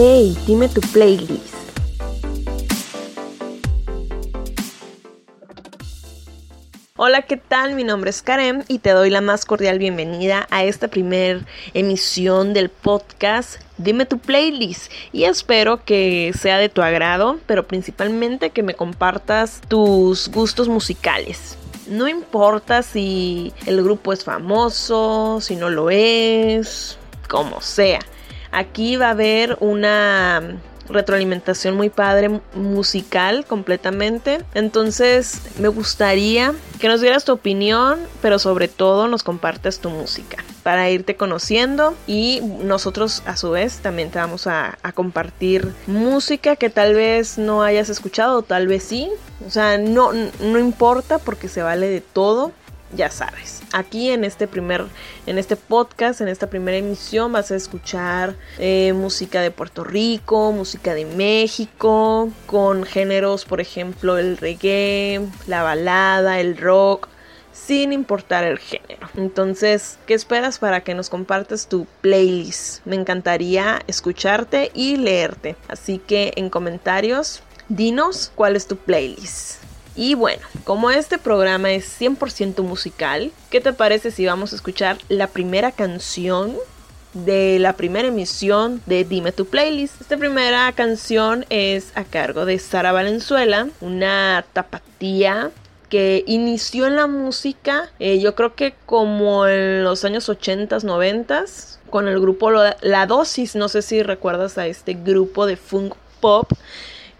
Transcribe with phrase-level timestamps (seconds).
[0.00, 1.56] Hey, dime tu playlist.
[6.94, 7.74] Hola, ¿qué tal?
[7.74, 12.54] Mi nombre es Karen y te doy la más cordial bienvenida a esta primer emisión
[12.54, 18.62] del podcast Dime tu playlist y espero que sea de tu agrado, pero principalmente que
[18.62, 21.58] me compartas tus gustos musicales.
[21.88, 26.96] No importa si el grupo es famoso, si no lo es,
[27.26, 27.98] como sea.
[28.52, 34.44] Aquí va a haber una retroalimentación muy padre musical completamente.
[34.54, 40.44] Entonces me gustaría que nos dieras tu opinión, pero sobre todo nos compartas tu música
[40.62, 46.56] para irte conociendo y nosotros a su vez también te vamos a, a compartir música
[46.56, 49.10] que tal vez no hayas escuchado, tal vez sí.
[49.46, 52.52] O sea, no, no importa porque se vale de todo
[52.94, 53.62] ya sabes.
[53.72, 54.86] Aquí en este primer,
[55.26, 60.52] en este podcast, en esta primera emisión, vas a escuchar eh, música de Puerto Rico,
[60.52, 67.08] música de México, con géneros, por ejemplo, el reggae, la balada, el rock,
[67.52, 69.08] sin importar el género.
[69.16, 72.84] Entonces, ¿qué esperas para que nos compartas tu playlist?
[72.86, 75.56] Me encantaría escucharte y leerte.
[75.68, 79.67] Así que en comentarios, dinos cuál es tu playlist.
[79.98, 84.96] Y bueno, como este programa es 100% musical, ¿qué te parece si vamos a escuchar
[85.08, 86.54] la primera canción
[87.14, 90.00] de la primera emisión de Dime tu playlist.
[90.00, 95.50] Esta primera canción es a cargo de Sara Valenzuela, una tapatía
[95.88, 101.78] que inició en la música, eh, yo creo que como en los años 80s, 90s,
[101.90, 106.52] con el grupo La Dosis, no sé si recuerdas a este grupo de funk pop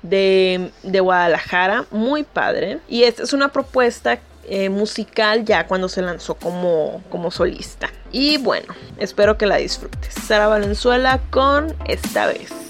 [0.03, 2.79] de, Guadalajara, muy padre.
[2.89, 7.91] Y esta es una propuesta eh, musical ya cuando se lanzó como, como solista.
[8.13, 10.15] Y bueno, espero que la disfrutes.
[10.15, 12.68] Sara Valenzuela con esta vez.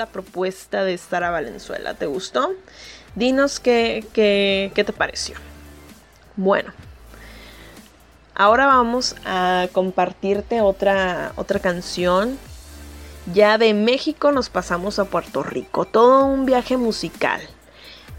[0.00, 1.92] La propuesta de Sara Valenzuela?
[1.92, 2.54] ¿Te gustó?
[3.14, 5.36] Dinos qué, qué, qué te pareció.
[6.36, 6.72] Bueno,
[8.34, 12.38] ahora vamos a compartirte otra, otra canción.
[13.34, 17.42] Ya de México nos pasamos a Puerto Rico, todo un viaje musical.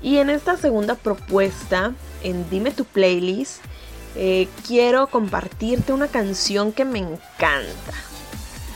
[0.03, 3.63] Y en esta segunda propuesta, en Dime tu playlist,
[4.15, 8.10] eh, quiero compartirte una canción que me encanta.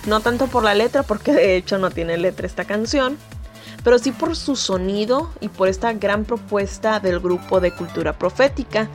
[0.05, 3.17] No tanto por la letra, porque de hecho no tiene letra esta canción,
[3.83, 8.89] pero sí por su sonido y por esta gran propuesta del grupo de cultura profética.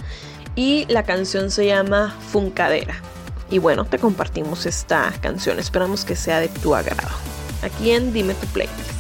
[0.55, 3.01] Y la canción se llama Funcadera.
[3.51, 7.09] Y bueno, te compartimos esta canción, esperamos que sea de tu agrado.
[7.63, 9.00] Aquí en Dime tu playlist.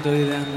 [0.00, 0.49] 对的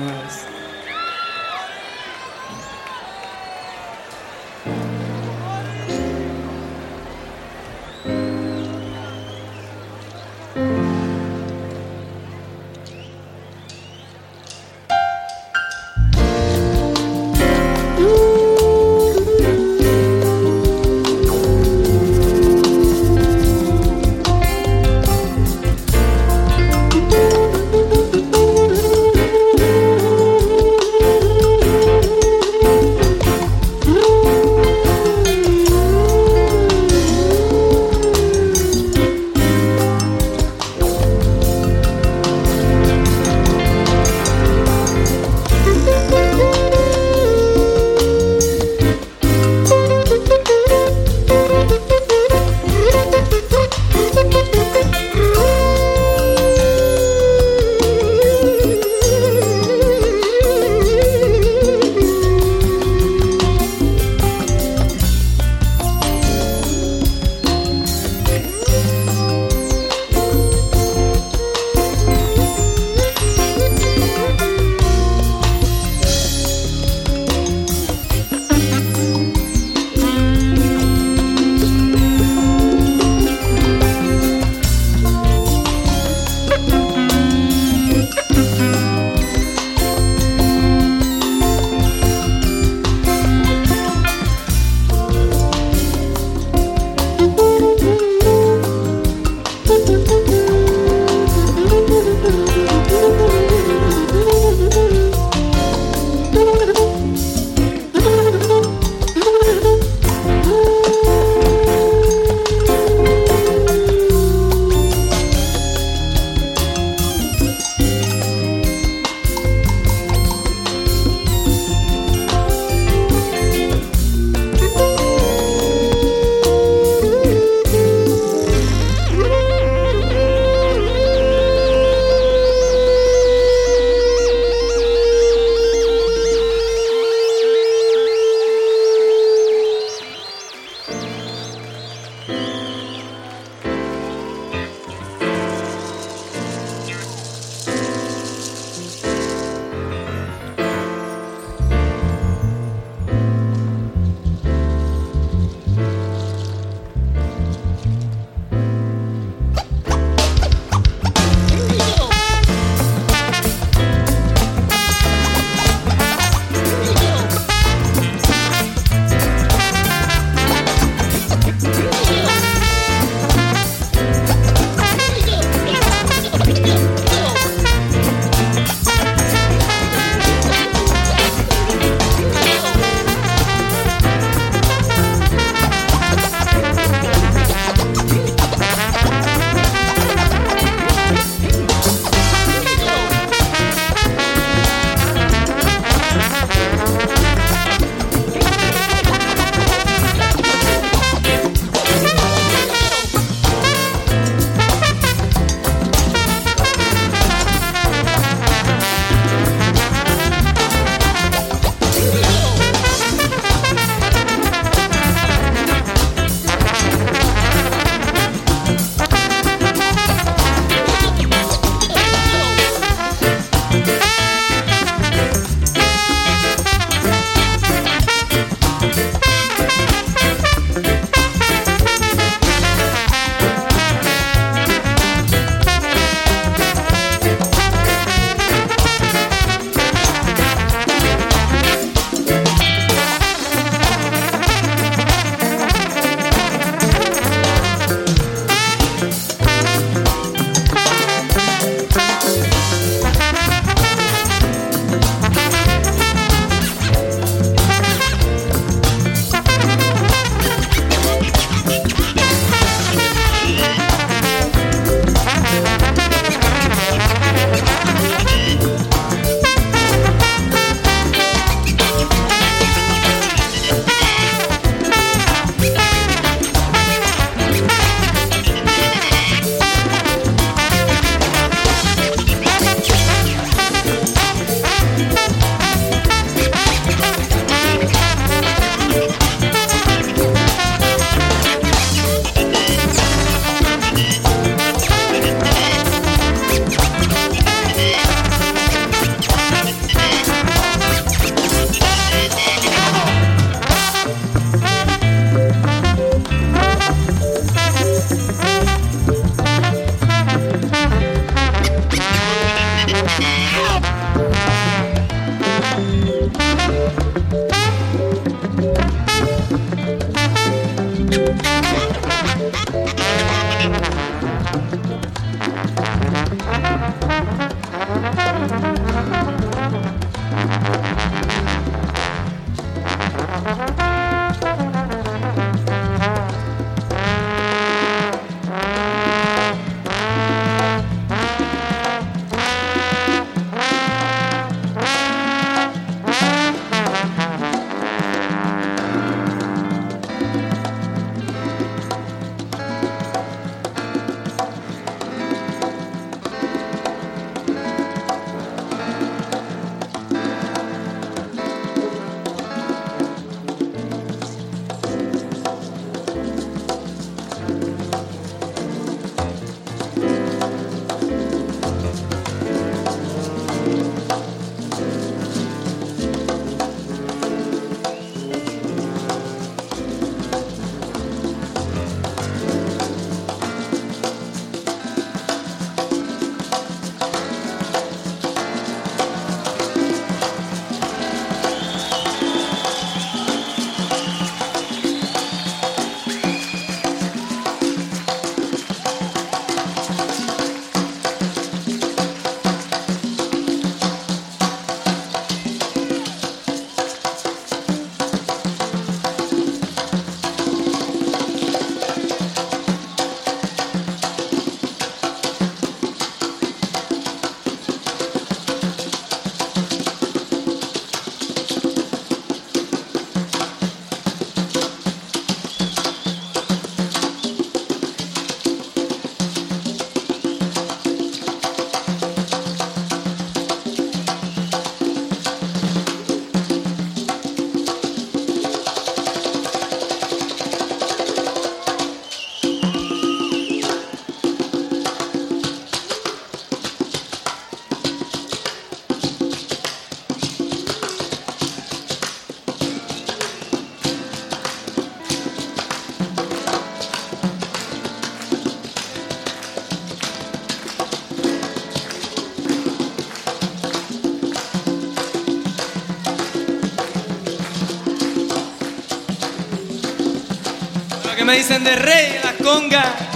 [471.26, 473.13] me dicen de rey la conga.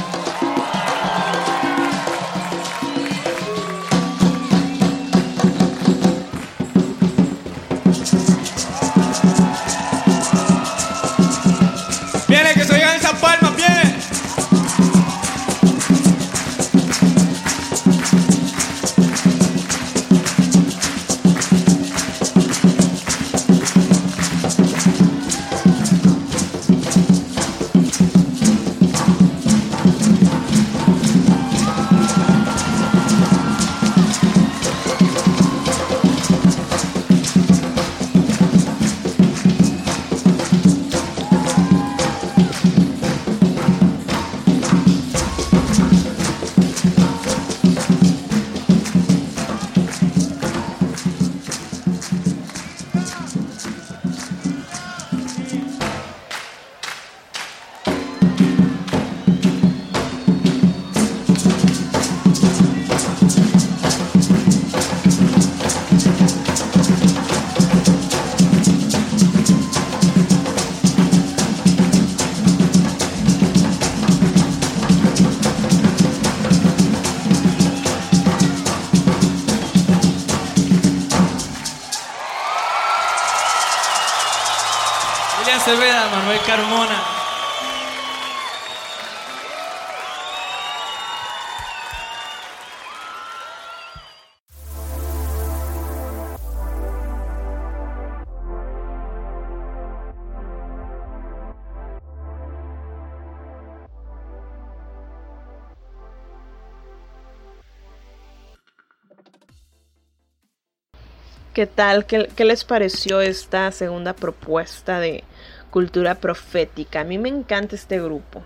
[111.58, 112.06] ¿Qué tal?
[112.06, 115.24] ¿Qué, les pareció esta segunda propuesta de
[115.72, 117.00] cultura profética?
[117.00, 118.43] A mí me encanta este grupo.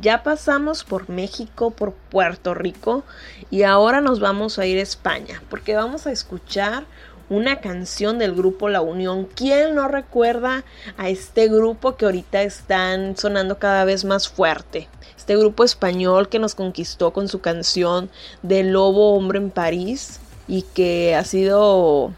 [0.00, 3.04] Ya pasamos por México, por Puerto Rico
[3.50, 6.84] y ahora nos vamos a ir a España porque vamos a escuchar
[7.28, 9.26] una canción del grupo La Unión.
[9.26, 10.64] ¿Quién no recuerda
[10.96, 14.88] a este grupo que ahorita están sonando cada vez más fuerte?
[15.18, 18.08] Este grupo español que nos conquistó con su canción
[18.40, 22.14] de Lobo Hombre en París y que ha sido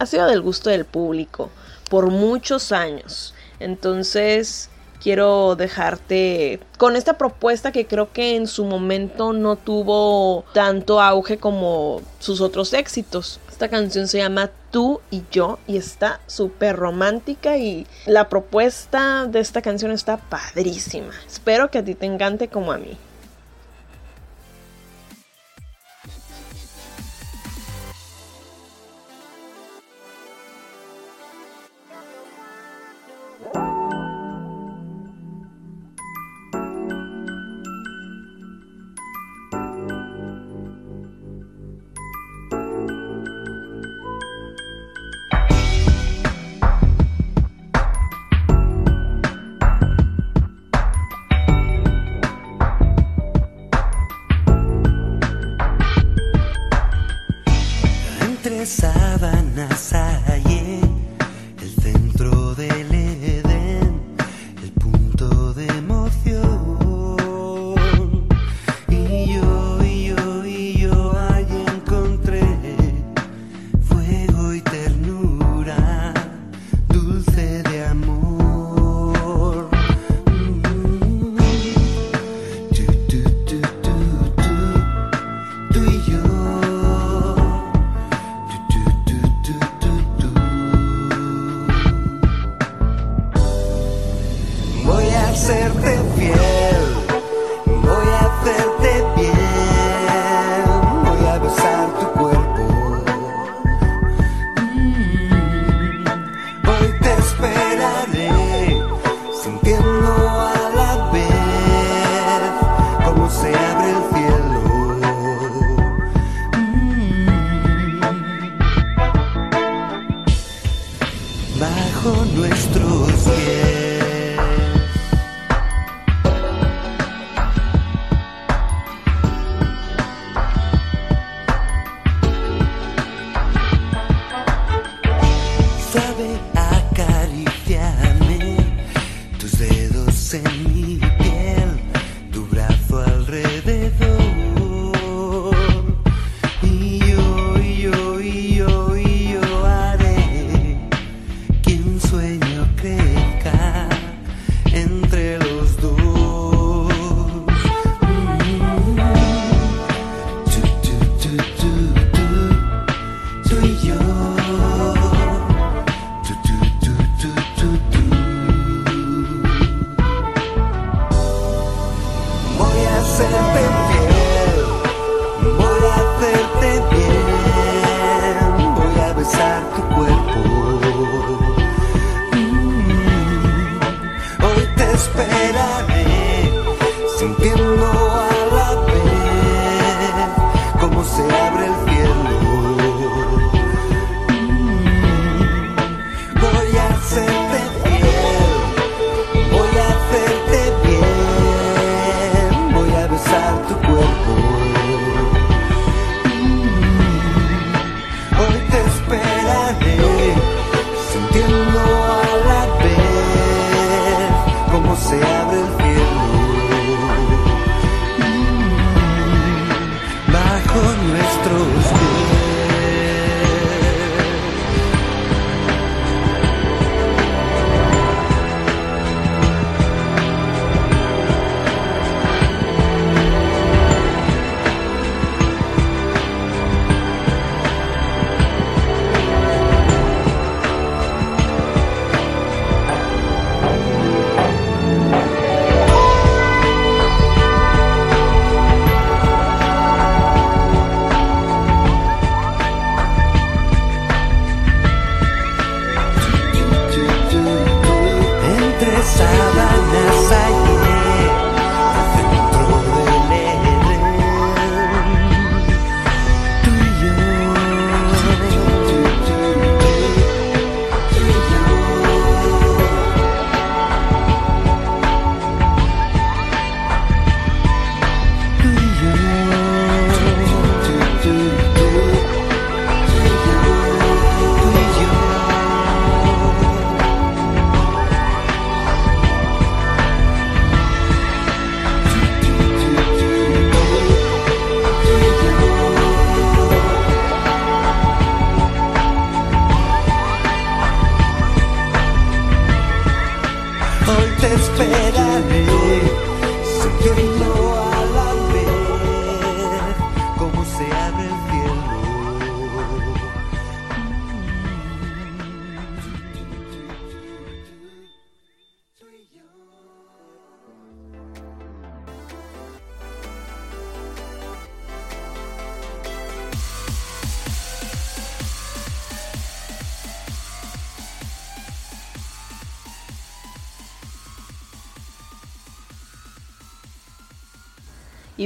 [0.00, 1.50] ha sido del gusto del público
[1.90, 3.34] por muchos años.
[3.60, 4.70] Entonces,
[5.02, 11.36] quiero dejarte con esta propuesta que creo que en su momento no tuvo tanto auge
[11.36, 13.40] como sus otros éxitos.
[13.50, 19.40] Esta canción se llama Tú y yo y está súper romántica y la propuesta de
[19.40, 21.12] esta canción está padrísima.
[21.26, 22.96] Espero que a ti te encante como a mí.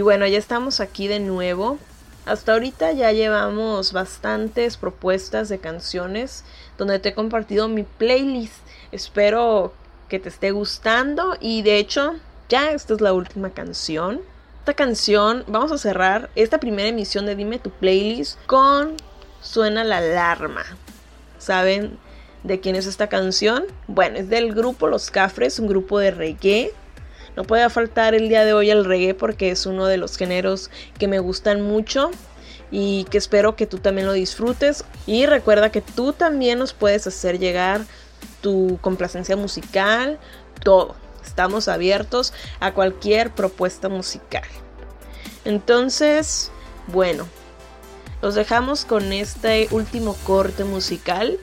[0.05, 1.79] Bueno, ya estamos aquí de nuevo.
[2.27, 6.45] Hasta ahorita ya llevamos bastantes propuestas de canciones
[6.77, 8.55] donde te he compartido mi playlist.
[8.93, 9.73] Espero
[10.11, 12.17] que te esté gustando y de hecho
[12.51, 14.21] ya esta es la última canción.
[14.59, 18.97] Esta canción vamos a cerrar esta primera emisión de Dime tu playlist con
[19.41, 20.65] Suena la alarma.
[21.39, 21.99] ¿Saben
[22.43, 23.65] de quién es esta canción?
[23.87, 26.73] Bueno, es del grupo Los Cafres, un grupo de reggae.
[27.37, 30.71] No puede faltar el día de hoy el reggae porque es uno de los géneros
[30.99, 32.11] que me gustan mucho
[32.71, 34.85] y que espero que tú también lo disfrutes.
[35.07, 37.83] Y recuerda que tú también nos puedes hacer llegar
[38.41, 40.19] tu complacencia musical,
[40.63, 40.95] todo.
[41.25, 44.45] Estamos abiertos a cualquier propuesta musical.
[45.45, 46.51] Entonces,
[46.89, 47.27] bueno,
[48.23, 51.39] los dejamos con este último corte musical.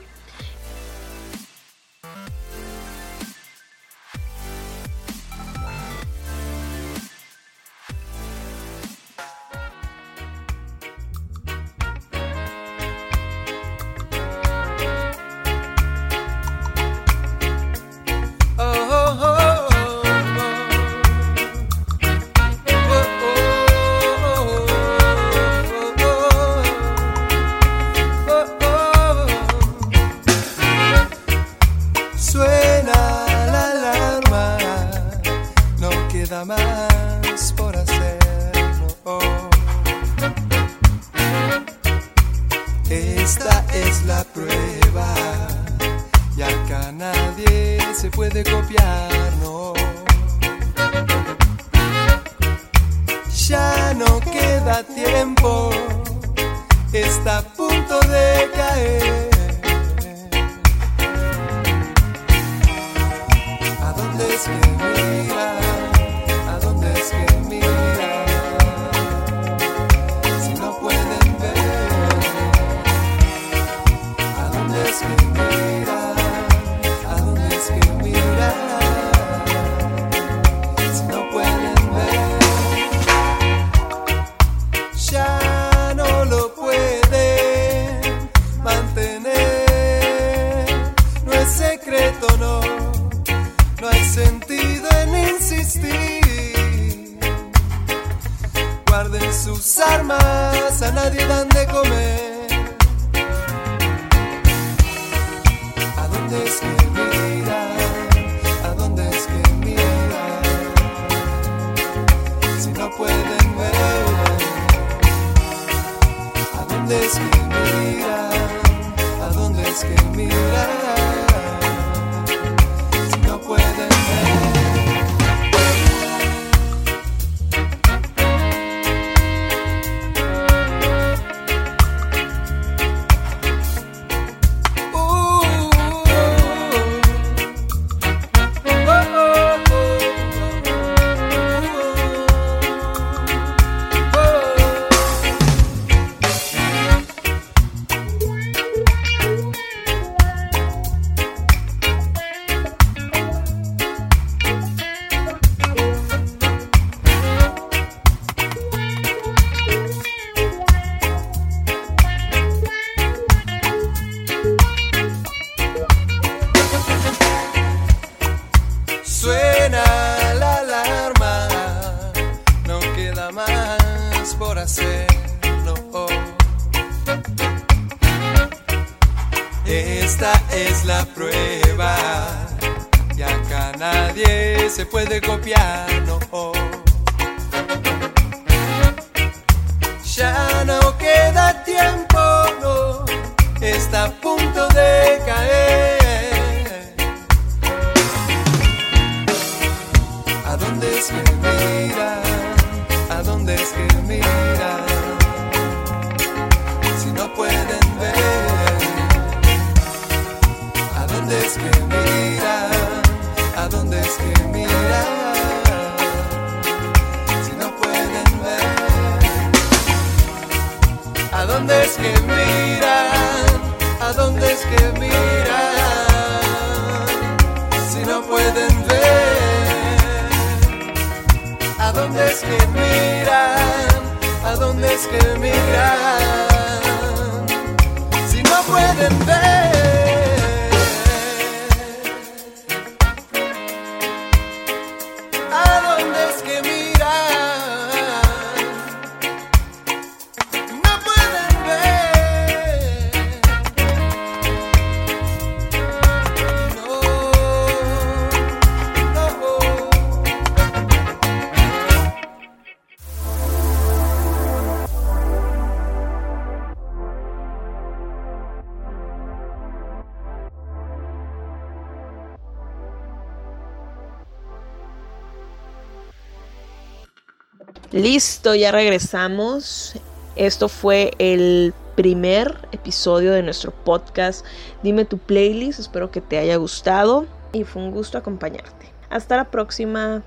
[277.92, 279.94] Listo, ya regresamos.
[280.34, 284.46] Esto fue el primer episodio de nuestro podcast.
[284.82, 288.90] Dime tu playlist, espero que te haya gustado y fue un gusto acompañarte.
[289.10, 290.22] Hasta la próxima.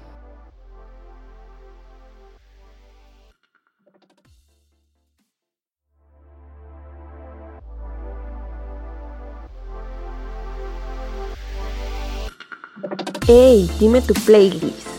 [13.27, 14.94] Hey, dime tu playlist.